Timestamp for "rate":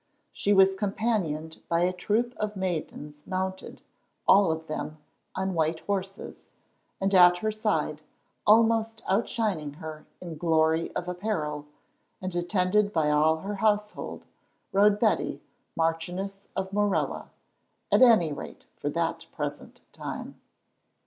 18.33-18.65